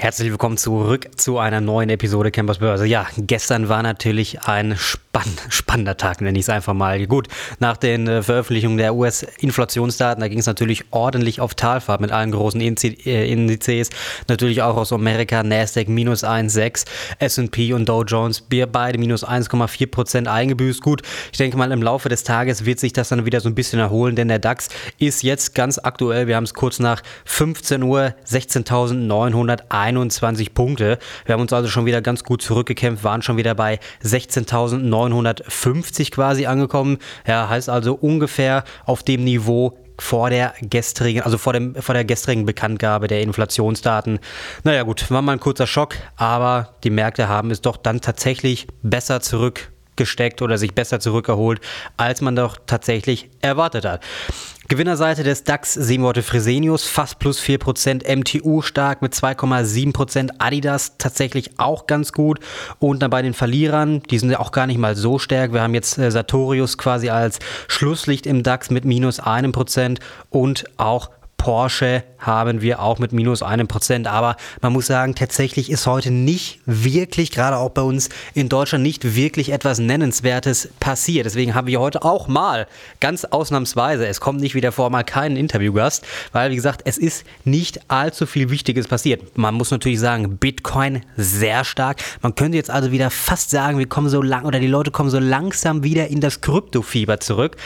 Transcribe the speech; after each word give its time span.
Herzlich 0.00 0.30
willkommen 0.30 0.56
zurück 0.56 1.08
zu 1.16 1.38
einer 1.38 1.60
neuen 1.60 1.90
Episode 1.90 2.30
Campers 2.30 2.58
Börse. 2.58 2.86
Ja, 2.86 3.08
gestern 3.16 3.68
war 3.68 3.82
natürlich 3.82 4.42
ein 4.42 4.76
spann 4.76 5.24
spannender 5.48 5.96
Tag, 5.96 6.20
nenne 6.20 6.38
ich 6.38 6.44
es 6.44 6.48
einfach 6.48 6.72
mal. 6.72 7.04
Gut, 7.08 7.26
nach 7.58 7.76
den 7.76 8.06
äh, 8.06 8.22
Veröffentlichungen 8.22 8.78
der 8.78 8.94
US-Inflationsdaten, 8.94 10.20
da 10.20 10.28
ging 10.28 10.38
es 10.38 10.46
natürlich 10.46 10.84
ordentlich 10.92 11.40
auf 11.40 11.56
Talfahrt 11.56 12.00
mit 12.00 12.12
allen 12.12 12.30
großen 12.30 12.60
äh, 12.60 13.32
Indizes. 13.32 13.90
Natürlich 14.28 14.62
auch 14.62 14.76
aus 14.76 14.92
Amerika, 14.92 15.42
Nasdaq 15.42 15.88
minus 15.88 16.22
1,6, 16.22 16.84
S&P 17.18 17.72
und 17.72 17.88
Dow 17.88 18.04
Jones, 18.04 18.44
beide 18.70 18.98
minus 18.98 19.26
1,4 19.26 19.90
Prozent 19.90 20.28
eingebüßt. 20.28 20.80
Gut, 20.80 21.02
ich 21.32 21.38
denke 21.38 21.56
mal, 21.56 21.72
im 21.72 21.82
Laufe 21.82 22.08
des 22.08 22.22
Tages 22.22 22.64
wird 22.64 22.78
sich 22.78 22.92
das 22.92 23.08
dann 23.08 23.26
wieder 23.26 23.40
so 23.40 23.48
ein 23.48 23.56
bisschen 23.56 23.80
erholen, 23.80 24.14
denn 24.14 24.28
der 24.28 24.38
DAX 24.38 24.68
ist 24.98 25.24
jetzt 25.24 25.56
ganz 25.56 25.80
aktuell, 25.82 26.28
wir 26.28 26.36
haben 26.36 26.44
es 26.44 26.54
kurz 26.54 26.78
nach 26.78 27.02
15 27.24 27.82
Uhr, 27.82 28.14
16.901 28.24 29.87
21 29.88 30.54
Punkte. 30.54 30.98
Wir 31.24 31.32
haben 31.32 31.40
uns 31.40 31.52
also 31.52 31.68
schon 31.68 31.86
wieder 31.86 32.02
ganz 32.02 32.22
gut 32.24 32.42
zurückgekämpft, 32.42 33.04
waren 33.04 33.22
schon 33.22 33.38
wieder 33.38 33.54
bei 33.54 33.78
16.950 34.04 36.10
quasi 36.10 36.46
angekommen. 36.46 36.98
Ja, 37.26 37.48
heißt 37.48 37.70
also 37.70 37.94
ungefähr 37.94 38.64
auf 38.84 39.02
dem 39.02 39.24
Niveau 39.24 39.78
vor 39.98 40.28
der 40.30 40.54
gestrigen, 40.60 41.22
also 41.22 41.38
vor, 41.38 41.54
dem, 41.54 41.74
vor 41.74 41.94
der 41.94 42.04
gestrigen 42.04 42.46
Bekanntgabe 42.46 43.08
der 43.08 43.22
Inflationsdaten. 43.22 44.20
Naja 44.62 44.84
gut, 44.84 45.10
war 45.10 45.22
mal 45.22 45.32
ein 45.32 45.40
kurzer 45.40 45.66
Schock, 45.66 45.96
aber 46.16 46.76
die 46.84 46.90
Märkte 46.90 47.26
haben 47.28 47.50
es 47.50 47.62
doch 47.62 47.76
dann 47.76 48.00
tatsächlich 48.00 48.68
besser 48.82 49.20
zurückgesteckt 49.20 50.40
oder 50.42 50.58
sich 50.58 50.74
besser 50.74 51.00
zurückerholt, 51.00 51.60
als 51.96 52.20
man 52.20 52.36
doch 52.36 52.58
tatsächlich 52.66 53.28
erwartet 53.40 53.84
hat. 53.84 54.04
Gewinnerseite 54.70 55.22
des 55.22 55.44
DAX 55.44 55.72
sehen 55.72 56.02
wir 56.02 56.08
heute 56.08 56.22
Fresenius, 56.22 56.84
fast 56.84 57.18
plus 57.18 57.40
4%, 57.40 58.04
MTU 58.14 58.60
stark 58.60 59.00
mit 59.00 59.14
2,7%, 59.14 60.32
Adidas 60.36 60.98
tatsächlich 60.98 61.58
auch 61.58 61.86
ganz 61.86 62.12
gut. 62.12 62.40
Und 62.78 63.00
dann 63.00 63.10
bei 63.10 63.22
den 63.22 63.32
Verlierern, 63.32 64.02
die 64.10 64.18
sind 64.18 64.28
ja 64.28 64.40
auch 64.40 64.52
gar 64.52 64.66
nicht 64.66 64.76
mal 64.76 64.94
so 64.94 65.18
stark. 65.18 65.54
Wir 65.54 65.62
haben 65.62 65.72
jetzt 65.72 65.96
äh, 65.96 66.10
Sartorius 66.10 66.76
quasi 66.76 67.08
als 67.08 67.38
Schlusslicht 67.66 68.26
im 68.26 68.42
DAX 68.42 68.68
mit 68.68 68.84
minus 68.84 69.20
einem 69.20 69.52
Prozent 69.52 70.00
und 70.28 70.64
auch 70.76 71.08
Porsche 71.38 72.02
haben 72.18 72.60
wir 72.60 72.82
auch 72.82 72.98
mit 72.98 73.12
minus 73.12 73.42
einem 73.42 73.68
Prozent. 73.68 74.06
Aber 74.06 74.36
man 74.60 74.72
muss 74.72 74.86
sagen, 74.86 75.14
tatsächlich 75.14 75.70
ist 75.70 75.86
heute 75.86 76.10
nicht 76.10 76.58
wirklich, 76.66 77.30
gerade 77.30 77.56
auch 77.56 77.70
bei 77.70 77.80
uns 77.80 78.10
in 78.34 78.48
Deutschland, 78.48 78.82
nicht 78.82 79.14
wirklich 79.14 79.52
etwas 79.52 79.78
Nennenswertes 79.78 80.68
passiert. 80.80 81.26
Deswegen 81.26 81.54
haben 81.54 81.68
wir 81.68 81.80
heute 81.80 82.02
auch 82.02 82.28
mal, 82.28 82.66
ganz 83.00 83.24
ausnahmsweise, 83.24 84.06
es 84.06 84.20
kommt 84.20 84.40
nicht 84.40 84.54
wieder 84.54 84.72
vor, 84.72 84.90
mal 84.90 85.04
keinen 85.04 85.36
Interviewgast, 85.36 86.04
weil, 86.32 86.50
wie 86.50 86.56
gesagt, 86.56 86.82
es 86.84 86.98
ist 86.98 87.24
nicht 87.44 87.88
allzu 87.88 88.26
viel 88.26 88.50
Wichtiges 88.50 88.88
passiert. 88.88 89.38
Man 89.38 89.54
muss 89.54 89.70
natürlich 89.70 90.00
sagen, 90.00 90.36
Bitcoin 90.38 91.02
sehr 91.16 91.64
stark. 91.64 92.02
Man 92.20 92.34
könnte 92.34 92.58
jetzt 92.58 92.70
also 92.70 92.90
wieder 92.90 93.10
fast 93.10 93.50
sagen, 93.50 93.78
wir 93.78 93.88
kommen 93.88 94.08
so 94.08 94.20
lang, 94.20 94.44
oder 94.44 94.58
die 94.58 94.66
Leute 94.66 94.90
kommen 94.90 95.08
so 95.08 95.20
langsam 95.20 95.84
wieder 95.84 96.08
in 96.08 96.20
das 96.20 96.40
Kryptofieber 96.40 97.20
zurück. 97.20 97.56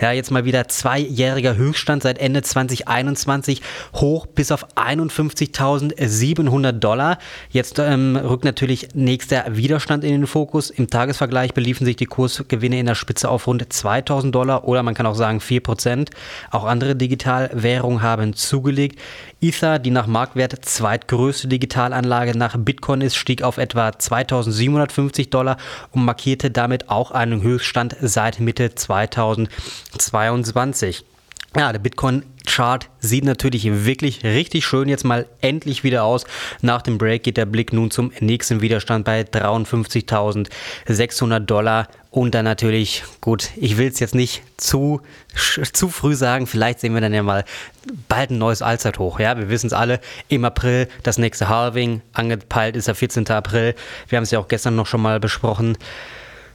Ja, 0.00 0.12
jetzt 0.12 0.30
mal 0.30 0.44
wieder 0.44 0.68
zweijähriger 0.68 1.56
Höchststand 1.56 2.02
seit 2.02 2.18
Ende 2.18 2.42
2021 2.42 3.21
hoch 3.94 4.26
bis 4.26 4.52
auf 4.52 4.66
51.700 4.76 6.72
Dollar. 6.72 7.18
Jetzt 7.50 7.78
ähm, 7.78 8.16
rückt 8.16 8.44
natürlich 8.44 8.88
nächster 8.94 9.44
Widerstand 9.50 10.04
in 10.04 10.12
den 10.12 10.26
Fokus. 10.26 10.70
Im 10.70 10.88
Tagesvergleich 10.88 11.52
beliefen 11.54 11.84
sich 11.84 11.96
die 11.96 12.06
Kursgewinne 12.06 12.78
in 12.78 12.86
der 12.86 12.94
Spitze 12.94 13.28
auf 13.28 13.46
rund 13.46 13.62
2.000 13.62 14.30
Dollar 14.30 14.68
oder 14.68 14.82
man 14.82 14.94
kann 14.94 15.06
auch 15.06 15.14
sagen 15.14 15.40
4 15.40 15.62
Prozent. 15.62 16.10
Auch 16.50 16.64
andere 16.64 16.96
Digitalwährungen 16.96 18.02
haben 18.02 18.34
zugelegt. 18.34 18.98
Ether, 19.40 19.78
die 19.78 19.90
nach 19.90 20.06
Marktwert 20.06 20.64
zweitgrößte 20.64 21.48
Digitalanlage 21.48 22.38
nach 22.38 22.56
Bitcoin 22.56 23.00
ist, 23.00 23.16
stieg 23.16 23.42
auf 23.42 23.58
etwa 23.58 23.88
2.750 23.88 25.30
Dollar 25.30 25.56
und 25.90 26.04
markierte 26.04 26.50
damit 26.50 26.90
auch 26.90 27.10
einen 27.10 27.42
Höchststand 27.42 27.96
seit 28.00 28.40
Mitte 28.40 28.74
2022. 28.74 31.04
Ja, 31.54 31.70
der 31.70 31.80
Bitcoin-Chart 31.80 32.88
sieht 32.98 33.24
natürlich 33.24 33.84
wirklich 33.84 34.24
richtig 34.24 34.64
schön 34.64 34.88
jetzt 34.88 35.04
mal 35.04 35.26
endlich 35.42 35.84
wieder 35.84 36.04
aus. 36.04 36.24
Nach 36.62 36.80
dem 36.80 36.96
Break 36.96 37.24
geht 37.24 37.36
der 37.36 37.44
Blick 37.44 37.74
nun 37.74 37.90
zum 37.90 38.10
nächsten 38.20 38.62
Widerstand 38.62 39.04
bei 39.04 39.20
53.600 39.20 41.40
Dollar. 41.40 41.88
Und 42.10 42.34
dann 42.34 42.46
natürlich, 42.46 43.04
gut, 43.20 43.50
ich 43.56 43.76
will 43.76 43.88
es 43.88 44.00
jetzt 44.00 44.14
nicht 44.14 44.42
zu, 44.56 45.02
zu 45.72 45.90
früh 45.90 46.14
sagen, 46.14 46.46
vielleicht 46.46 46.80
sehen 46.80 46.94
wir 46.94 47.02
dann 47.02 47.12
ja 47.12 47.22
mal 47.22 47.44
bald 48.08 48.30
ein 48.30 48.38
neues 48.38 48.62
Allzeithoch. 48.62 49.20
Ja, 49.20 49.36
wir 49.36 49.50
wissen 49.50 49.66
es 49.66 49.74
alle, 49.74 50.00
im 50.28 50.46
April 50.46 50.88
das 51.02 51.18
nächste 51.18 51.50
Halving, 51.50 52.00
angepeilt 52.14 52.76
ist 52.76 52.88
der 52.88 52.94
14. 52.94 53.28
April. 53.28 53.74
Wir 54.08 54.16
haben 54.16 54.24
es 54.24 54.30
ja 54.30 54.38
auch 54.38 54.48
gestern 54.48 54.74
noch 54.74 54.86
schon 54.86 55.02
mal 55.02 55.20
besprochen. 55.20 55.76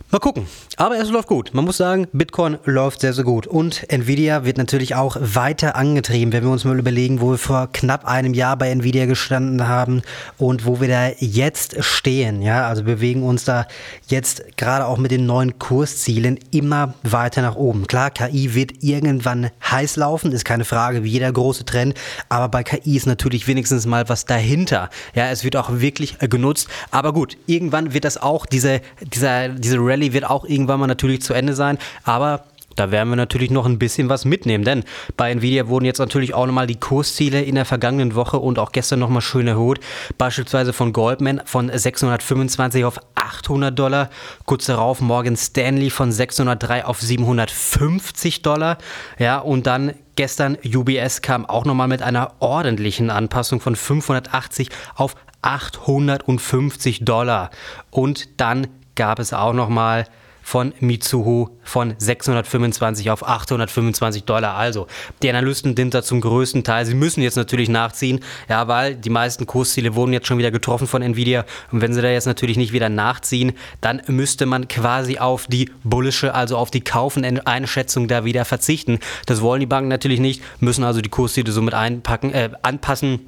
Mal 0.09 0.19
gucken. 0.19 0.47
Aber 0.77 0.97
es 0.97 1.09
läuft 1.09 1.27
gut. 1.27 1.53
Man 1.53 1.65
muss 1.65 1.75
sagen, 1.75 2.07
Bitcoin 2.13 2.59
läuft 2.63 3.01
sehr, 3.01 3.11
sehr 3.11 3.25
gut. 3.25 3.45
Und 3.45 3.91
Nvidia 3.91 4.45
wird 4.45 4.57
natürlich 4.57 4.95
auch 4.95 5.17
weiter 5.19 5.75
angetrieben, 5.75 6.31
wenn 6.31 6.45
wir 6.45 6.51
uns 6.51 6.63
mal 6.63 6.79
überlegen, 6.79 7.19
wo 7.19 7.31
wir 7.31 7.37
vor 7.37 7.67
knapp 7.73 8.05
einem 8.05 8.33
Jahr 8.33 8.55
bei 8.55 8.69
Nvidia 8.69 9.05
gestanden 9.05 9.67
haben 9.67 10.03
und 10.37 10.65
wo 10.65 10.79
wir 10.79 10.87
da 10.87 11.09
jetzt 11.19 11.83
stehen. 11.83 12.41
Ja, 12.41 12.69
also 12.69 12.85
bewegen 12.85 13.21
uns 13.23 13.43
da 13.43 13.67
jetzt 14.07 14.55
gerade 14.55 14.85
auch 14.85 14.97
mit 14.97 15.11
den 15.11 15.25
neuen 15.25 15.59
Kurszielen 15.59 16.39
immer 16.51 16.93
weiter 17.03 17.41
nach 17.41 17.55
oben. 17.55 17.85
Klar, 17.85 18.09
KI 18.09 18.53
wird 18.55 18.81
irgendwann 18.81 19.49
heiß 19.69 19.97
laufen, 19.97 20.31
ist 20.31 20.45
keine 20.45 20.63
Frage, 20.63 21.03
wie 21.03 21.09
jeder 21.09 21.33
große 21.33 21.65
Trend. 21.65 21.95
Aber 22.29 22.47
bei 22.47 22.63
KI 22.63 22.95
ist 22.95 23.07
natürlich 23.07 23.45
wenigstens 23.49 23.85
mal 23.85 24.07
was 24.07 24.23
dahinter. 24.23 24.89
Ja, 25.15 25.31
es 25.31 25.43
wird 25.43 25.57
auch 25.57 25.69
wirklich 25.69 26.17
genutzt. 26.19 26.69
Aber 26.91 27.11
gut, 27.11 27.35
irgendwann 27.45 27.93
wird 27.93 28.05
das 28.05 28.15
auch, 28.15 28.45
diese, 28.45 28.79
dieser, 29.01 29.49
diese 29.49 29.75
Rallye 29.97 30.13
wird 30.13 30.29
auch 30.29 30.45
irgendwann 30.45 30.79
mal 30.79 30.87
natürlich 30.87 31.21
zu 31.21 31.33
Ende 31.33 31.53
sein, 31.53 31.77
aber 32.03 32.45
da 32.75 32.91
werden 32.91 33.09
wir 33.09 33.15
natürlich 33.15 33.49
noch 33.49 33.65
ein 33.65 33.79
bisschen 33.79 34.07
was 34.07 34.23
mitnehmen, 34.23 34.63
denn 34.63 34.83
bei 35.17 35.31
Nvidia 35.31 35.67
wurden 35.67 35.85
jetzt 35.85 35.97
natürlich 35.97 36.35
auch 36.35 36.45
nochmal 36.45 36.67
die 36.67 36.79
Kursziele 36.79 37.41
in 37.41 37.55
der 37.55 37.65
vergangenen 37.65 38.13
Woche 38.13 38.37
und 38.37 38.59
auch 38.59 38.71
gestern 38.71 38.99
nochmal 38.99 39.23
schön 39.23 39.47
erhöht. 39.47 39.79
Beispielsweise 40.19 40.73
von 40.73 40.93
Goldman 40.93 41.41
von 41.43 41.75
625 41.75 42.85
auf 42.85 42.99
800 43.15 43.77
Dollar. 43.77 44.09
Kurz 44.45 44.67
darauf 44.67 45.01
Morgan 45.01 45.35
Stanley 45.35 45.89
von 45.89 46.11
603 46.11 46.85
auf 46.85 47.01
750 47.01 48.43
Dollar. 48.43 48.77
Ja, 49.17 49.39
und 49.39 49.65
dann 49.65 49.93
gestern 50.15 50.55
UBS 50.63 51.23
kam 51.23 51.47
auch 51.47 51.65
nochmal 51.65 51.87
mit 51.87 52.03
einer 52.03 52.33
ordentlichen 52.39 53.09
Anpassung 53.09 53.59
von 53.59 53.75
580 53.75 54.69
auf 54.93 55.15
850 55.41 57.05
Dollar. 57.05 57.49
Und 57.89 58.39
dann 58.39 58.67
gab 58.97 59.19
es 59.19 59.31
auch 59.31 59.53
nochmal 59.53 60.05
von 60.47 60.73
Mitsuhu 60.79 61.49
von 61.61 61.93
625 61.97 63.11
auf 63.11 63.27
825 63.27 64.23
Dollar. 64.23 64.55
Also, 64.55 64.87
die 65.21 65.29
Analysten 65.29 65.75
sind 65.75 65.93
da 65.93 66.01
zum 66.01 66.21
größten 66.21 66.63
Teil. 66.63 66.85
Sie 66.85 66.93
müssen 66.93 67.21
jetzt 67.21 67.35
natürlich 67.35 67.67
nachziehen, 67.67 68.21
ja, 68.47 68.69
weil 68.69 68.95
die 68.95 69.09
meisten 69.09 69.45
Kursziele 69.45 69.93
wurden 69.93 70.13
jetzt 70.13 70.25
schon 70.25 70.37
wieder 70.37 70.49
getroffen 70.51 70.87
von 70.87 71.01
Nvidia. 71.01 71.43
Und 71.73 71.81
wenn 71.81 71.91
sie 71.91 72.01
da 72.01 72.07
jetzt 72.07 72.27
natürlich 72.27 72.55
nicht 72.55 72.71
wieder 72.71 72.87
nachziehen, 72.87 73.57
dann 73.81 74.01
müsste 74.07 74.45
man 74.45 74.69
quasi 74.69 75.17
auf 75.17 75.47
die 75.47 75.69
bullische, 75.83 76.33
also 76.33 76.55
auf 76.55 76.71
die 76.71 76.81
Kaufeneinschätzung 76.81 78.07
da 78.07 78.23
wieder 78.23 78.45
verzichten. 78.45 78.99
Das 79.25 79.41
wollen 79.41 79.59
die 79.59 79.65
Banken 79.65 79.89
natürlich 79.89 80.21
nicht, 80.21 80.41
müssen 80.61 80.85
also 80.85 81.01
die 81.01 81.09
Kursziele 81.09 81.51
somit 81.51 81.73
einpacken, 81.73 82.33
äh, 82.33 82.51
anpassen. 82.61 83.19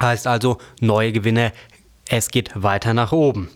Heißt 0.00 0.28
also 0.28 0.58
neue 0.80 1.10
Gewinne. 1.10 1.52
Es 2.08 2.30
geht 2.30 2.50
weiter 2.54 2.94
nach 2.94 3.10
oben. 3.10 3.48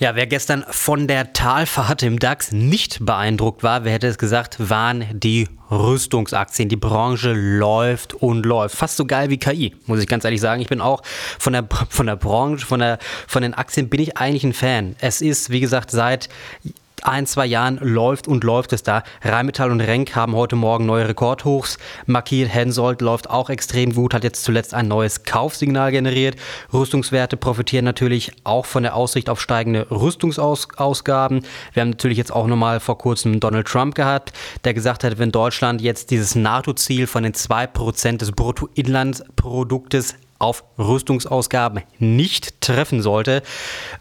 Ja, 0.00 0.16
wer 0.16 0.26
gestern 0.26 0.64
von 0.68 1.06
der 1.06 1.32
Talfahrt 1.34 2.02
im 2.02 2.18
DAX 2.18 2.50
nicht 2.50 3.06
beeindruckt 3.06 3.62
war, 3.62 3.84
wer 3.84 3.92
hätte 3.92 4.08
es 4.08 4.18
gesagt, 4.18 4.56
waren 4.68 5.04
die 5.12 5.48
Rüstungsaktien. 5.70 6.68
Die 6.68 6.74
Branche 6.74 7.32
läuft 7.32 8.12
und 8.12 8.44
läuft. 8.44 8.74
Fast 8.74 8.96
so 8.96 9.04
geil 9.04 9.30
wie 9.30 9.38
KI, 9.38 9.76
muss 9.86 10.00
ich 10.00 10.08
ganz 10.08 10.24
ehrlich 10.24 10.40
sagen. 10.40 10.60
Ich 10.60 10.66
bin 10.66 10.80
auch 10.80 11.02
von 11.38 11.52
der, 11.52 11.68
von 11.90 12.06
der 12.06 12.16
Branche, 12.16 12.66
von, 12.66 12.80
der, 12.80 12.98
von 13.28 13.42
den 13.42 13.54
Aktien 13.54 13.88
bin 13.88 14.00
ich 14.00 14.16
eigentlich 14.16 14.42
ein 14.42 14.52
Fan. 14.52 14.96
Es 14.98 15.20
ist, 15.20 15.50
wie 15.50 15.60
gesagt, 15.60 15.92
seit 15.92 16.28
ein, 17.04 17.26
zwei 17.26 17.46
Jahren 17.46 17.78
läuft 17.80 18.26
und 18.26 18.44
läuft 18.44 18.72
es 18.72 18.82
da. 18.82 19.02
Rheinmetall 19.22 19.70
und 19.70 19.80
Renk 19.80 20.16
haben 20.16 20.34
heute 20.34 20.56
Morgen 20.56 20.86
neue 20.86 21.08
Rekordhochs 21.08 21.78
markiert. 22.06 22.52
Hensoldt 22.52 23.00
läuft 23.00 23.30
auch 23.30 23.50
extrem 23.50 23.94
gut, 23.94 24.14
hat 24.14 24.24
jetzt 24.24 24.44
zuletzt 24.44 24.74
ein 24.74 24.88
neues 24.88 25.24
Kaufsignal 25.24 25.90
generiert. 25.92 26.36
Rüstungswerte 26.72 27.36
profitieren 27.36 27.84
natürlich 27.84 28.32
auch 28.44 28.66
von 28.66 28.82
der 28.82 28.96
Aussicht 28.96 29.28
auf 29.28 29.40
steigende 29.40 29.86
Rüstungsausgaben. 29.90 31.42
Wir 31.72 31.80
haben 31.82 31.90
natürlich 31.90 32.18
jetzt 32.18 32.32
auch 32.32 32.46
nochmal 32.46 32.80
vor 32.80 32.98
kurzem 32.98 33.40
Donald 33.40 33.66
Trump 33.66 33.94
gehabt, 33.94 34.32
der 34.64 34.74
gesagt 34.74 35.04
hat, 35.04 35.18
wenn 35.18 35.30
Deutschland 35.30 35.80
jetzt 35.80 36.10
dieses 36.10 36.34
NATO-Ziel 36.34 37.06
von 37.06 37.22
den 37.22 37.34
2% 37.34 38.16
des 38.16 38.32
Bruttoinlandsproduktes 38.32 40.14
auf 40.38 40.64
Rüstungsausgaben 40.78 41.82
nicht 41.98 42.60
treffen 42.60 43.02
sollte. 43.02 43.42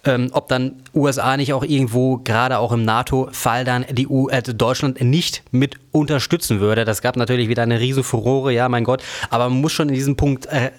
Ähm, 0.04 0.30
ob 0.34 0.48
dann 0.48 0.84
USA 0.94 1.38
nicht 1.38 1.54
auch 1.54 1.64
irgendwo, 1.64 2.18
gerade 2.18 2.58
auch 2.60 2.72
im 2.72 2.84
NATO-Fall, 2.84 3.66
dann 3.66 3.86
die 3.90 4.08
U 4.08 4.30
äh, 4.30 4.42
Deutschland 4.42 5.02
nicht 5.02 5.44
mit 5.52 5.76
unterstützen 5.92 6.60
würde. 6.60 6.86
Das 6.86 7.02
gab 7.02 7.16
natürlich 7.16 7.50
wieder 7.50 7.64
eine 7.64 7.80
riesen 7.80 8.04
Furore, 8.04 8.52
ja, 8.52 8.68
mein 8.70 8.84
Gott. 8.84 9.04
Aber 9.30 9.50
man 9.50 9.62
muss 9.62 9.72
schon 9.72 9.90
in 9.90 9.96
diesem 9.96 10.16
Punkt 10.16 10.48
äh, 10.48 10.72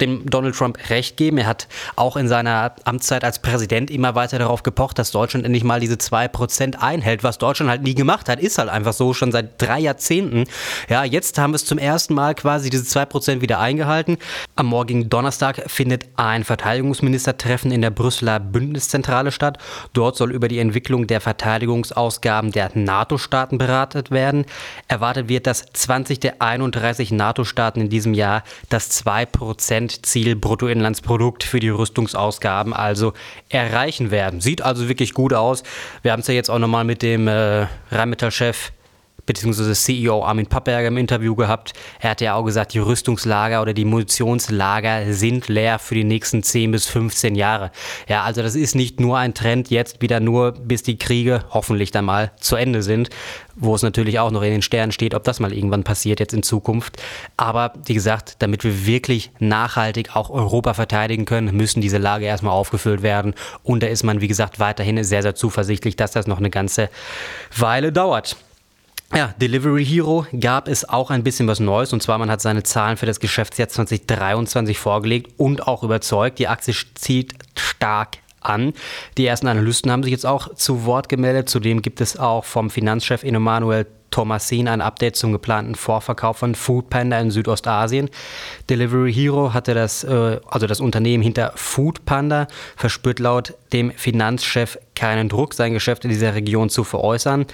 dem 0.00 0.26
Donald 0.26 0.54
Trump 0.54 0.78
recht 0.90 1.16
geben. 1.16 1.38
Er 1.38 1.46
hat 1.46 1.68
auch 1.96 2.16
in 2.16 2.28
seiner 2.28 2.74
Amtszeit 2.84 3.24
als 3.24 3.40
Präsident 3.40 3.90
immer 3.90 4.14
weiter 4.14 4.38
darauf 4.38 4.62
gepocht, 4.62 4.98
dass 4.98 5.10
Deutschland 5.10 5.44
endlich 5.44 5.64
mal 5.64 5.80
diese 5.80 5.94
2% 5.94 6.76
einhält. 6.76 7.24
Was 7.24 7.38
Deutschland 7.38 7.70
halt 7.70 7.82
nie 7.82 7.94
gemacht 7.94 8.28
hat, 8.28 8.40
ist 8.40 8.58
halt 8.58 8.68
einfach 8.68 8.92
so, 8.92 9.12
schon 9.14 9.32
seit 9.32 9.60
drei 9.60 9.80
Jahrzehnten. 9.80 10.44
Ja, 10.88 11.04
jetzt 11.04 11.38
haben 11.38 11.52
wir 11.52 11.56
es 11.56 11.64
zum 11.64 11.78
ersten 11.78 12.14
Mal 12.14 12.34
quasi 12.34 12.70
diese 12.70 12.84
2% 12.84 13.40
wieder 13.40 13.58
eingehalten. 13.58 14.18
Am 14.56 14.66
morgigen 14.66 15.08
Donnerstag 15.08 15.70
findet 15.70 16.06
ein 16.16 16.44
Verteidigungsministertreffen 16.44 17.70
in 17.70 17.82
der 17.82 17.90
Brüsseler 17.90 18.40
Bündniszentrale 18.40 19.32
statt. 19.32 19.58
Dort 19.92 20.16
soll 20.16 20.32
über 20.32 20.48
die 20.48 20.58
Entwicklung 20.58 21.06
der 21.06 21.20
Verteidigungsausgaben 21.20 22.52
der 22.52 22.70
NATO-Staaten 22.74 23.58
beratet 23.58 24.10
werden. 24.10 24.46
Erwartet 24.88 25.28
wird, 25.28 25.46
dass 25.46 25.64
20 25.72 26.20
der 26.20 26.42
31 26.42 27.12
NATO-Staaten 27.12 27.80
in 27.80 27.88
diesem 27.88 28.14
Jahr 28.14 28.42
das 28.68 28.90
2% 29.04 29.71
Ziel 30.02 30.36
Bruttoinlandsprodukt 30.36 31.44
für 31.44 31.58
die 31.58 31.70
Rüstungsausgaben 31.70 32.74
also 32.74 33.12
erreichen 33.48 34.10
werden. 34.10 34.40
Sieht 34.40 34.62
also 34.62 34.88
wirklich 34.88 35.14
gut 35.14 35.32
aus. 35.32 35.62
Wir 36.02 36.12
haben 36.12 36.20
es 36.20 36.26
ja 36.26 36.34
jetzt 36.34 36.50
auch 36.50 36.58
nochmal 36.58 36.84
mit 36.84 37.02
dem 37.02 37.26
äh, 37.26 37.66
Rheinmetall-Chef 37.90 38.72
beziehungsweise 39.26 39.72
CEO 39.72 40.24
Armin 40.24 40.46
Pappberger 40.46 40.88
im 40.88 40.96
Interview 40.96 41.34
gehabt. 41.34 41.72
Er 42.00 42.10
hat 42.10 42.20
ja 42.20 42.34
auch 42.34 42.44
gesagt, 42.44 42.74
die 42.74 42.78
Rüstungslager 42.78 43.62
oder 43.62 43.72
die 43.72 43.84
Munitionslager 43.84 45.12
sind 45.12 45.48
leer 45.48 45.78
für 45.78 45.94
die 45.94 46.04
nächsten 46.04 46.42
10 46.42 46.72
bis 46.72 46.86
15 46.86 47.34
Jahre. 47.34 47.70
Ja, 48.08 48.22
also 48.22 48.42
das 48.42 48.54
ist 48.54 48.74
nicht 48.74 49.00
nur 49.00 49.18
ein 49.18 49.34
Trend 49.34 49.70
jetzt 49.70 50.02
wieder 50.02 50.20
nur, 50.20 50.52
bis 50.52 50.82
die 50.82 50.98
Kriege 50.98 51.44
hoffentlich 51.50 51.90
dann 51.90 52.04
mal 52.04 52.32
zu 52.40 52.56
Ende 52.56 52.82
sind, 52.82 53.10
wo 53.54 53.74
es 53.74 53.82
natürlich 53.82 54.18
auch 54.18 54.30
noch 54.30 54.42
in 54.42 54.50
den 54.50 54.62
Sternen 54.62 54.92
steht, 54.92 55.14
ob 55.14 55.24
das 55.24 55.40
mal 55.40 55.52
irgendwann 55.52 55.84
passiert 55.84 56.20
jetzt 56.20 56.32
in 56.32 56.42
Zukunft. 56.42 57.00
Aber 57.36 57.74
wie 57.84 57.94
gesagt, 57.94 58.36
damit 58.40 58.64
wir 58.64 58.86
wirklich 58.86 59.30
nachhaltig 59.38 60.16
auch 60.16 60.30
Europa 60.30 60.74
verteidigen 60.74 61.24
können, 61.24 61.56
müssen 61.56 61.80
diese 61.80 61.98
Lager 61.98 62.26
erstmal 62.26 62.52
aufgefüllt 62.52 63.02
werden. 63.02 63.34
Und 63.62 63.82
da 63.82 63.86
ist 63.86 64.02
man, 64.02 64.20
wie 64.20 64.28
gesagt, 64.28 64.58
weiterhin 64.58 65.02
sehr, 65.04 65.22
sehr 65.22 65.34
zuversichtlich, 65.34 65.96
dass 65.96 66.12
das 66.12 66.26
noch 66.26 66.38
eine 66.38 66.50
ganze 66.50 66.88
Weile 67.56 67.92
dauert. 67.92 68.36
Ja, 69.14 69.34
Delivery 69.38 69.84
Hero 69.84 70.26
gab 70.40 70.68
es 70.68 70.88
auch 70.88 71.10
ein 71.10 71.22
bisschen 71.22 71.46
was 71.46 71.60
Neues 71.60 71.92
und 71.92 72.02
zwar 72.02 72.16
man 72.16 72.30
hat 72.30 72.40
seine 72.40 72.62
Zahlen 72.62 72.96
für 72.96 73.04
das 73.04 73.20
Geschäftsjahr 73.20 73.68
2023 73.68 74.78
vorgelegt 74.78 75.34
und 75.36 75.68
auch 75.68 75.82
überzeugt. 75.82 76.38
Die 76.38 76.48
Aktie 76.48 76.74
zieht 76.94 77.34
stark 77.58 78.18
an. 78.40 78.72
Die 79.18 79.26
ersten 79.26 79.48
Analysten 79.48 79.90
haben 79.90 80.02
sich 80.02 80.12
jetzt 80.12 80.24
auch 80.24 80.54
zu 80.54 80.86
Wort 80.86 81.10
gemeldet. 81.10 81.50
Zudem 81.50 81.82
gibt 81.82 82.00
es 82.00 82.18
auch 82.18 82.44
vom 82.44 82.70
Finanzchef 82.70 83.22
Emmanuel 83.22 83.86
Thomasin 84.12 84.68
ein 84.68 84.80
Update 84.80 85.16
zum 85.16 85.32
geplanten 85.32 85.74
Vorverkauf 85.74 86.36
von 86.38 86.54
Foodpanda 86.54 87.18
in 87.18 87.32
Südostasien. 87.32 88.08
Delivery 88.70 89.12
Hero 89.12 89.52
hatte 89.52 89.74
das, 89.74 90.04
äh, 90.04 90.38
also 90.46 90.68
das 90.68 90.78
Unternehmen 90.78 91.24
hinter 91.24 91.52
Foodpanda, 91.56 92.46
verspürt 92.76 93.18
laut 93.18 93.54
dem 93.72 93.90
Finanzchef 93.90 94.78
keinen 94.94 95.28
Druck, 95.28 95.54
sein 95.54 95.72
Geschäft 95.72 96.04
in 96.04 96.10
dieser 96.10 96.34
Region 96.34 96.68
zu 96.68 96.84
veräußern. 96.84 97.46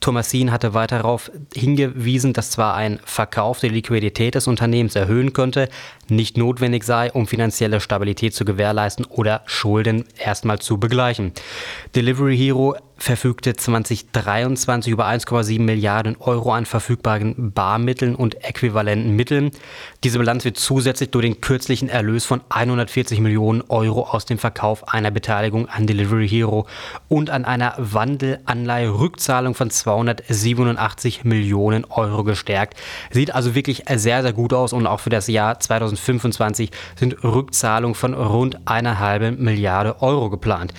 Thomasin 0.00 0.50
hatte 0.50 0.74
weiter 0.74 0.96
darauf 0.98 1.30
hingewiesen, 1.54 2.32
dass 2.32 2.50
zwar 2.50 2.74
ein 2.74 2.98
Verkauf 3.04 3.60
die 3.60 3.68
Liquidität 3.68 4.34
des 4.34 4.46
Unternehmens 4.46 4.96
erhöhen 4.96 5.32
könnte, 5.32 5.68
nicht 6.08 6.36
notwendig 6.36 6.84
sei, 6.84 7.12
um 7.12 7.26
finanzielle 7.26 7.80
Stabilität 7.80 8.34
zu 8.34 8.44
gewährleisten 8.44 9.04
oder 9.04 9.42
Schulden 9.46 10.04
erstmal 10.18 10.58
zu 10.58 10.78
begleichen. 10.78 11.32
Delivery 11.94 12.36
Hero 12.36 12.76
verfügte 12.96 13.54
2023 13.54 14.92
über 14.92 15.06
1,7 15.06 15.60
Milliarden 15.60 16.16
Euro 16.18 16.52
an 16.52 16.66
verfügbaren 16.66 17.52
Barmitteln 17.52 18.14
und 18.14 18.42
äquivalenten 18.44 19.14
Mitteln. 19.14 19.50
Diese 20.02 20.18
Bilanz 20.18 20.44
wird 20.44 20.56
zusätzlich 20.56 21.10
durch 21.10 21.24
den 21.24 21.40
kürzlichen 21.40 21.88
Erlös 21.88 22.24
von 22.24 22.40
140 22.48 23.20
Millionen 23.20 23.62
Euro 23.68 24.02
aus 24.02 24.24
dem 24.24 24.38
Verkauf 24.38 24.92
einer 24.92 25.10
Beteiligung 25.10 25.68
an 25.68 25.86
Delivery 25.86 26.28
Hero 26.28 26.66
und 27.08 27.30
an 27.30 27.44
einer 27.44 27.74
Wandelanleihe 27.76 28.90
Rückzahlung 28.90 29.54
von 29.54 29.70
287 29.70 31.24
Millionen 31.24 31.84
Euro 31.84 32.24
gestärkt. 32.24 32.74
Sieht 33.10 33.34
also 33.34 33.54
wirklich 33.54 33.84
sehr, 33.94 34.22
sehr 34.22 34.32
gut 34.32 34.52
aus 34.52 34.72
und 34.72 34.86
auch 34.86 35.00
für 35.00 35.10
das 35.10 35.26
Jahr 35.26 35.60
2025 35.60 36.70
sind 36.98 37.22
Rückzahlungen 37.22 37.94
von 37.94 38.14
rund 38.14 38.58
einer 38.66 38.98
halben 38.98 39.42
Milliarde 39.42 40.00
Euro 40.02 40.30
geplant. 40.30 40.72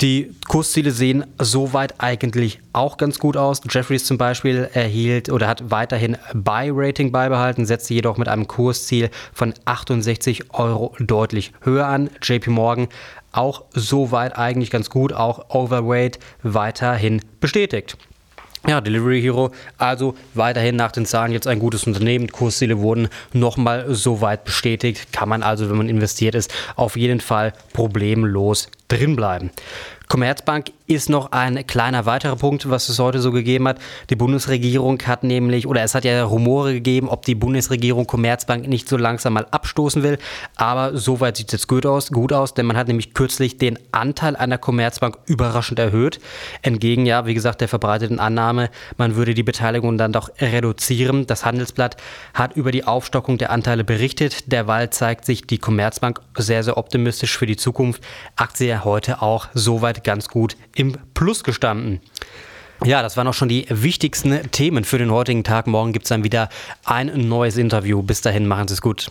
Die 0.00 0.32
Kursziele 0.46 0.92
sehen 0.92 1.24
soweit 1.40 1.94
eigentlich 1.98 2.60
auch 2.72 2.98
ganz 2.98 3.18
gut 3.18 3.36
aus. 3.36 3.60
Jeffries 3.68 4.04
zum 4.04 4.16
Beispiel 4.16 4.70
erhielt 4.72 5.28
oder 5.28 5.48
hat 5.48 5.72
weiterhin 5.72 6.16
Buy-Rating 6.34 7.10
beibehalten, 7.10 7.66
setzte 7.66 7.94
jedoch 7.94 8.16
mit 8.16 8.28
einem 8.28 8.46
Kursziel 8.46 9.10
von 9.32 9.54
68 9.64 10.54
Euro 10.54 10.94
deutlich 11.00 11.52
höher 11.62 11.88
an. 11.88 12.10
JP 12.22 12.50
Morgan 12.50 12.86
auch 13.32 13.64
soweit 13.72 14.38
eigentlich 14.38 14.70
ganz 14.70 14.88
gut, 14.88 15.12
auch 15.12 15.50
Overweight 15.50 16.20
weiterhin 16.44 17.20
bestätigt. 17.40 17.96
Ja, 18.68 18.80
Delivery 18.80 19.20
Hero, 19.20 19.50
also 19.78 20.14
weiterhin 20.34 20.76
nach 20.76 20.92
den 20.92 21.06
Zahlen 21.06 21.32
jetzt 21.32 21.48
ein 21.48 21.58
gutes 21.58 21.88
Unternehmen. 21.88 22.30
Kursziele 22.30 22.78
wurden 22.78 23.08
nochmal 23.32 23.86
so 23.94 24.20
weit 24.20 24.44
bestätigt. 24.44 25.12
Kann 25.12 25.28
man 25.28 25.42
also, 25.42 25.68
wenn 25.70 25.76
man 25.76 25.88
investiert 25.88 26.36
ist, 26.36 26.52
auf 26.76 26.96
jeden 26.96 27.20
Fall 27.20 27.52
problemlos 27.72 28.68
drinbleiben. 28.88 29.50
Commerzbank 30.08 30.72
ist 30.86 31.10
noch 31.10 31.32
ein 31.32 31.66
kleiner 31.66 32.06
weiterer 32.06 32.36
Punkt, 32.36 32.70
was 32.70 32.88
es 32.88 32.98
heute 32.98 33.20
so 33.20 33.30
gegeben 33.30 33.68
hat. 33.68 33.78
Die 34.08 34.16
Bundesregierung 34.16 34.98
hat 35.02 35.22
nämlich, 35.22 35.66
oder 35.66 35.82
es 35.82 35.94
hat 35.94 36.04
ja 36.06 36.24
Rumore 36.24 36.72
gegeben, 36.72 37.10
ob 37.10 37.26
die 37.26 37.34
Bundesregierung 37.34 38.06
Commerzbank 38.06 38.66
nicht 38.66 38.88
so 38.88 38.96
langsam 38.96 39.34
mal 39.34 39.46
abstoßen 39.50 40.02
will. 40.02 40.18
Aber 40.56 40.96
soweit 40.96 41.36
sieht 41.36 41.48
es 41.48 41.52
jetzt 41.52 41.68
gut 41.68 41.84
aus, 41.84 42.10
gut 42.10 42.32
aus, 42.32 42.54
denn 42.54 42.64
man 42.64 42.76
hat 42.78 42.88
nämlich 42.88 43.12
kürzlich 43.12 43.58
den 43.58 43.78
Anteil 43.92 44.34
einer 44.34 44.56
Commerzbank 44.56 45.18
überraschend 45.26 45.78
erhöht. 45.78 46.20
Entgegen, 46.62 47.04
ja, 47.04 47.26
wie 47.26 47.34
gesagt, 47.34 47.60
der 47.60 47.68
verbreiteten 47.68 48.18
Annahme, 48.18 48.70
man 48.96 49.14
würde 49.14 49.34
die 49.34 49.42
Beteiligung 49.42 49.98
dann 49.98 50.12
doch 50.12 50.30
reduzieren. 50.40 51.26
Das 51.26 51.44
Handelsblatt 51.44 51.98
hat 52.32 52.56
über 52.56 52.72
die 52.72 52.84
Aufstockung 52.84 53.36
der 53.36 53.50
Anteile 53.50 53.84
berichtet. 53.84 54.50
Derweil 54.50 54.88
zeigt 54.88 55.26
sich 55.26 55.46
die 55.46 55.58
Commerzbank 55.58 56.22
sehr, 56.38 56.64
sehr 56.64 56.78
optimistisch 56.78 57.36
für 57.36 57.46
die 57.46 57.56
Zukunft. 57.56 58.02
Aktie 58.36 58.84
heute 58.84 59.20
auch 59.20 59.48
ganz 60.04 60.28
gut 60.28 60.56
im 60.74 60.96
Plus 61.14 61.44
gestanden. 61.44 62.00
Ja, 62.84 63.02
das 63.02 63.16
waren 63.16 63.26
auch 63.26 63.34
schon 63.34 63.48
die 63.48 63.66
wichtigsten 63.68 64.50
Themen 64.52 64.84
für 64.84 64.98
den 64.98 65.10
heutigen 65.10 65.42
Tag. 65.42 65.66
Morgen 65.66 65.92
gibt 65.92 66.04
es 66.04 66.10
dann 66.10 66.22
wieder 66.22 66.48
ein 66.84 67.28
neues 67.28 67.56
Interview. 67.56 68.02
Bis 68.02 68.20
dahin, 68.20 68.46
machen 68.46 68.68
Sie 68.68 68.74
es 68.74 68.82
gut. 68.82 69.10